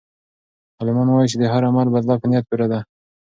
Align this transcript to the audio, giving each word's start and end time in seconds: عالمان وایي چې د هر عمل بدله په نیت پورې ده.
عالمان 0.79 1.07
وایي 1.09 1.29
چې 1.31 1.37
د 1.39 1.43
هر 1.53 1.61
عمل 1.69 1.87
بدله 1.95 2.15
په 2.21 2.25
نیت 2.31 2.45
پورې 2.49 2.67
ده. 2.71 2.79